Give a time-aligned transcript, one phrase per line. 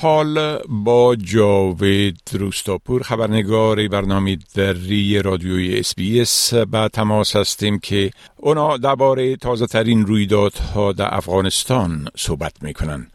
[0.00, 9.36] حال با جاوید روستاپور خبرنگار برنامه دری رادیوی SBS به تماس هستیم که اونا درباره
[9.36, 13.06] تازه ترین رویدادها در افغانستان صحبت می‌کنن.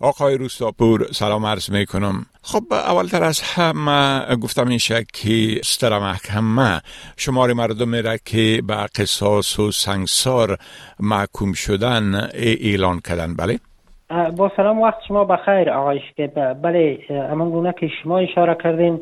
[0.00, 2.26] آقای روستاپور سلام عرض می‌کنم.
[2.42, 4.80] خب اولتر از همه گفتم این
[5.12, 6.80] که ستر محکمه
[7.16, 10.58] شمار مردم را که به قصاص و سنگسار
[11.00, 13.34] محکوم شدن اعلان کردن.
[13.34, 13.60] بله؟
[14.36, 16.52] با سلام وقت شما بخیر آقای شکیب.
[16.52, 19.00] بله امان گونه که شما اشاره کردین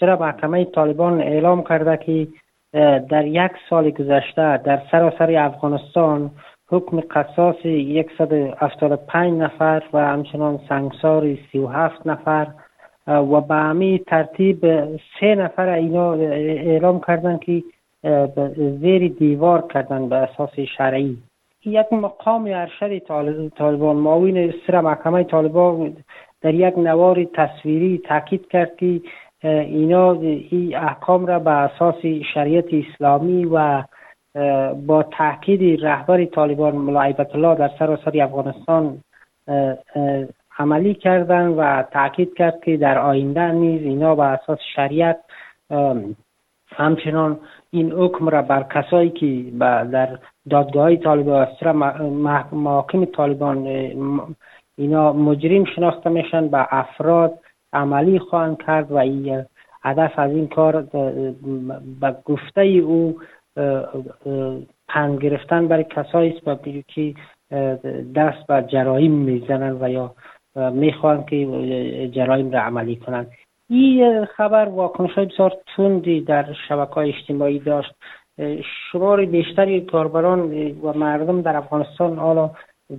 [0.00, 2.28] چرا محکمه طالبان اعلام کرده که
[3.10, 6.30] در یک سال گذشته در سراسر افغانستان
[6.70, 7.56] حکم قصاص
[8.18, 12.46] 175 نفر و همچنان سنگسار 37 نفر
[13.06, 14.60] و به همین ترتیب
[15.20, 17.62] سه نفر اینا اعلام کردن که
[18.56, 21.18] زیر دیوار کردن به اساس شرعی.
[21.68, 22.98] یک مقام ارشد
[23.48, 23.96] طالبان.
[23.96, 25.96] معاون سر محکمه طالبان
[26.40, 29.00] در یک نوار تصویری تاکید کرد که
[29.42, 31.94] اینا این احکام را به اساس
[32.34, 33.84] شریعت اسلامی و
[34.86, 38.98] با تاکید رهبر طالبان ملاعبت الله در سراسر افغانستان
[40.58, 45.18] عملی کردن و تاکید کرد که در آینده نیز اینا به اساس شریعت
[46.76, 50.18] همچنان این حکم را بر کسایی که در
[50.50, 53.66] دادگاه طالبان و محاکم طالبان
[54.78, 57.38] اینا مجرم شناخته میشن به افراد
[57.72, 59.44] عملی خواهند کرد و این
[59.82, 60.82] هدف از این کار
[62.00, 63.18] به گفته او
[64.88, 67.14] پند گرفتن برای کسایی است که
[68.14, 70.14] دست به جرایم می‌زنن و یا
[70.56, 73.30] می‌خوان که جرایم را عملی کنند.
[73.70, 77.94] این خبر واکنش های بسیار تندی در شبکه های اجتماعی داشت.
[78.92, 80.40] شمار بیشتری کاربران
[80.82, 82.50] و مردم در افغانستان حالا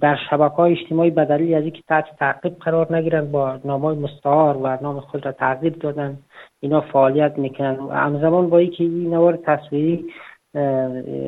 [0.01, 4.57] در شبکه های اجتماعی به دلیل از اینکه تحت تعقیب قرار نگیرند با نامای مستعار
[4.57, 6.17] و نام خود را تغییر دادن
[6.59, 10.05] اینا فعالیت می‌کنن و همزمان با اینکه این نوار تصویری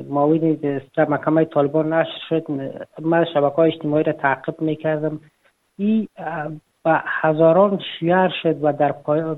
[0.09, 0.58] معاون
[0.97, 2.46] محکمه طالبان نشر شد
[3.02, 5.19] من شبکه های اجتماعی را تعقیب می‌کردم.
[5.78, 6.08] این
[6.86, 8.92] و هزاران شیار شد و در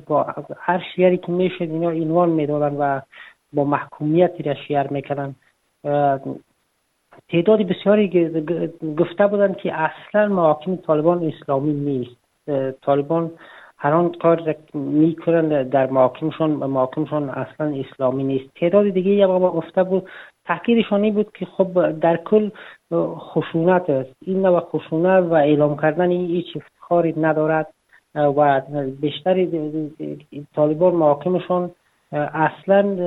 [0.07, 3.01] با هر شیاری که می‌شد اینا عنوان می‌دادن و
[3.53, 5.35] با محکومیتی را شیار می‌کردن.
[7.29, 8.29] تعداد بسیاری
[8.97, 12.15] گفته بودند که اصلا محاکم طالبان اسلامی نیست.
[12.81, 13.31] طالبان
[13.77, 18.53] هر آن کار می‌کنن در محاکمشون محاکمشون اصلا اسلامی نیست.
[18.55, 20.09] تعداد دیگه یه گفته بود
[20.45, 22.49] تحقیرشانی بود که خب در کل
[23.15, 24.09] خشونت است.
[24.21, 27.67] این نوع خشونت و اعلام کردن این هیچ افتخاری ندارد
[28.15, 28.61] و
[29.01, 29.47] بیشتر
[30.55, 31.71] طالبان محاکمشون
[32.11, 32.97] اصلا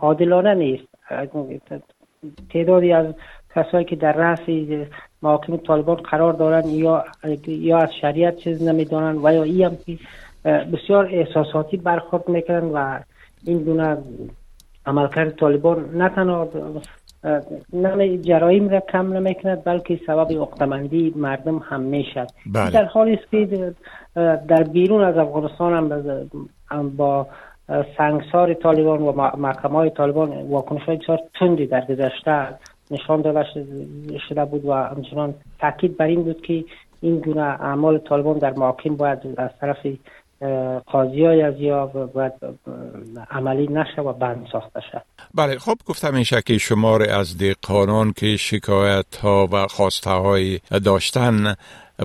[0.00, 0.84] عادلانه نیست.
[2.50, 3.06] تعدادی از
[3.54, 4.40] کسایی که در رأس
[5.22, 7.04] محاکم طالبان قرار دارند یا
[7.46, 9.76] یا از شریعت چیز نمی‌دانند و یا ای هم
[10.44, 13.00] بسیار احساساتی برخورد می‌کنند و
[13.46, 13.96] این گونه
[14.86, 16.48] عملکرد طالبان نه تنها
[17.72, 22.70] نه جرایم را کم نمی‌کند بلکه سبب اقتمندی مردم هم می‌شد بله.
[22.70, 23.74] در حالی است که
[24.48, 25.92] در بیرون از افغانستان
[26.70, 27.26] هم با
[27.98, 32.48] سنگسار طالبان و محکمه های طالبان واکنش های بسیار تندی در گذشته
[32.90, 33.44] نشان داده
[34.28, 36.64] شده بود و همچنان تاکید بر این بود که
[37.00, 39.86] این گونه اعمال طالبان در محاکم باید از طرف
[40.86, 42.32] قاضی های از یا باید
[43.30, 45.02] عملی نشه و بند ساخته شد
[45.34, 47.36] بله خب گفتم این که شمار از
[47.68, 51.54] قانون که شکایت ها و خواسته های داشتن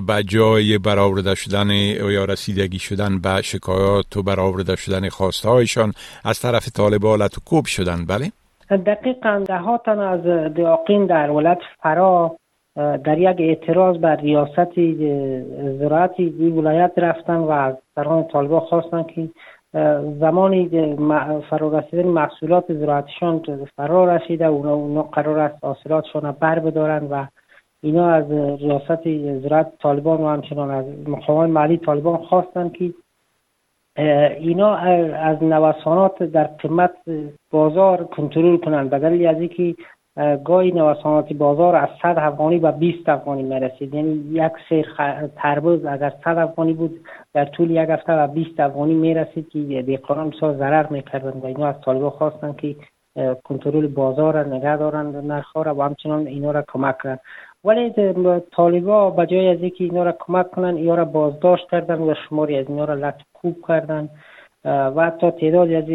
[0.06, 5.92] به جای برآورده شدن یا رسیدگی شدن به شکایات و برآورده شدن خواسته هایشان
[6.24, 8.32] از طرف طالبان و کوب شدن بله؟
[8.76, 12.36] دقیقا ده ها تن از دیاقین در ولایت فرا
[12.76, 14.74] در یک اعتراض بر ریاست
[15.78, 19.28] زراعت این ولایت رفتن و از سران طالبا خواستن که
[20.20, 20.68] زمانی
[21.50, 23.42] فرا رسیدن محصولات زراعتشان
[23.76, 27.26] فرا رسیده اونا, اونا قرار است حاصلاتشان بر بدارن و
[27.82, 28.30] اینا از
[28.60, 29.08] ریاست
[29.42, 32.94] زراعت طالبان و همچنان از مقامان مالی طالبان خواستن که
[34.38, 34.74] اینا
[35.14, 36.94] از نوسانات در قیمت
[37.50, 38.90] بازار کنترل کنند.
[38.90, 39.74] بدل از اینکه
[40.44, 43.94] گاهی نوسانات بازار از 100 افغانی و 20 افغانی می‌رسید.
[43.94, 44.86] یعنی یک سیر
[45.36, 47.00] تربوز اگر 100 افغانی بود
[47.34, 51.66] در طول یک هفته و 20 افغانی می‌رسید که دیقران بسیار ضرر می‌کردن و اینا
[51.66, 52.76] از طالبا خواستن که
[53.44, 57.20] کنترل بازار را نگه دارند نرخ و همچنان اینا را کمک کنند.
[57.64, 57.94] ولی
[58.52, 62.58] طالبا به جای از اینکه اینا را کمک کنن اینا را بازداشت کردن و شماری
[62.58, 64.08] از اینا را لط کوب کردن
[64.64, 65.86] و تا تعدادی از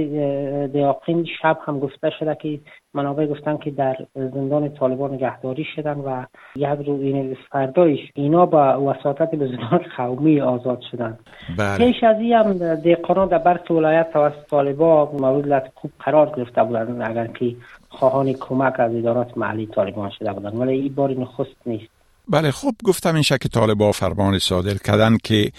[0.72, 2.60] دیاقین شب هم گفته شده که
[2.94, 6.26] منابع گفتن که در زندان طالبان نگهداری شدن و
[6.56, 11.18] یک رو این فردایش اینا با وساطت به زندان قومی آزاد شدن.
[11.58, 11.78] بله.
[11.78, 17.02] پیش از این هم دیقانان در برخی ولایت توسط طالبان مورد خوب قرار گرفته بودن
[17.02, 17.56] اگر که
[17.90, 21.95] خواهان کمک از ادارات محلی طالبان شده بودن ولی این بار نخست نیست.
[22.30, 25.52] بله خب گفتم این که طالبا فرمان صادر کردن که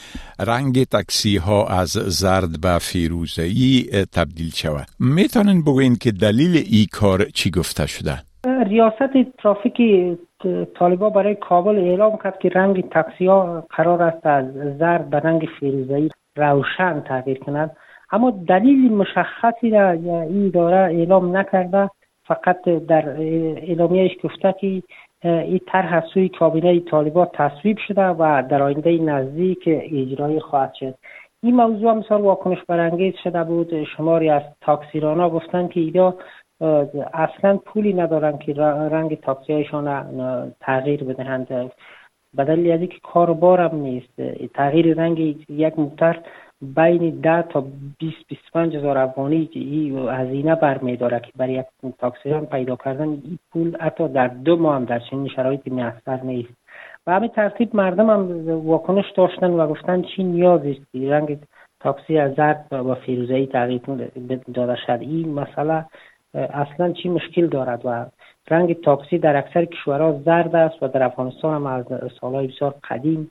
[0.47, 4.87] رنگ تاکسی ها از زرد به فیروزهی تبدیل شود.
[5.01, 8.13] می‌تونین بگوین که دلیل ای کار چی گفته شده؟
[8.67, 9.81] ریاست ترافیک
[10.79, 14.45] طالبا برای کابل اعلام کرد که رنگ تاکسی ها قرار است از
[14.79, 17.71] زرد به رنگ فیروزهی روشن تغییر کنند
[18.13, 21.91] اما دلیل مشخصی را این داره اعلام نکرده
[22.25, 24.83] فقط در اعلامیهش گفته که
[25.23, 30.95] این طرح از سوی کابینه طالبات تصویب شده و در آینده نزدیک اجرایی خواهد شد.
[31.43, 33.85] این موضوع مثال واکنش برانگیز شده بود.
[33.85, 36.15] شماری از تاکسیرانا گفتن که اینا
[37.15, 38.55] اصلا پولی ندارن که
[38.91, 41.73] رنگ تاکسی هایشان تغییر بدهند.
[42.39, 44.23] بدلی از اینکه کار بارم نیست.
[44.55, 46.21] تغییر رنگ یک موتر
[46.61, 47.67] بین 10 تا
[47.99, 51.67] 20 25 هزار افغانی این هزینه برمیداره که برای یک
[51.99, 56.53] تاکسیران پیدا کردن این پول حتی در دو ماه هم در چنین شرایطی میسر نیست.
[57.07, 61.39] و همین ترتیب مردم هم واکنش داشتن و گفتن چی نیازی است رنگ
[61.81, 63.81] تاکسی از زرد و فیروزهی تغییر
[64.55, 65.85] داده شد این مسئله
[66.35, 68.07] اصلا چی مشکل دارد و
[68.51, 71.85] رنگ تاکسی در اکثر کشورها زرد است و در افغانستان هم از
[72.21, 73.31] سالهای بسیار قدیم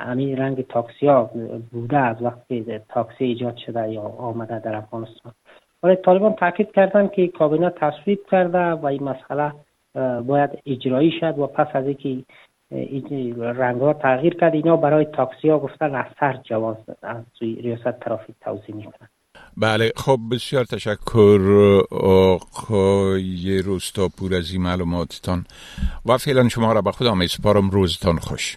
[0.00, 1.30] همین رنگ تاکسی ها
[1.72, 5.32] بوده از وقتی تاکسی ایجاد شده یا آمده در افغانستان.
[5.82, 9.52] ولی طالبان تاکید کردن که کابینه تصویب کرده و این مسئله
[10.20, 12.24] باید اجرایی شد و پس از اینکه
[13.38, 18.36] رنگ ها تغییر کرد اینا برای تاکسی ها گفتن از سر جواز از ریاست ترافیک
[18.40, 19.08] توضیح می‌کنن
[19.56, 21.40] بله خب بسیار تشکر
[21.90, 25.44] آقای روستاپور از این معلوماتتان
[26.06, 28.56] و فعلا شما را به خدا می سپارم روزتان خوش.